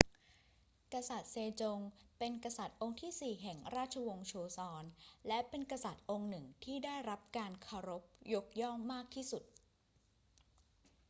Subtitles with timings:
[0.93, 1.79] กษัตริย์เซจง
[2.17, 4.83] เป็นกษัตริย์องค์ที่สี่แห่งราชวงศ์โชซอน
[5.27, 8.03] และเป็นกษัตริย์องค์หนึ่งที่ได้รับการเคารพ
[8.33, 9.43] ยกย่องมากที่สุด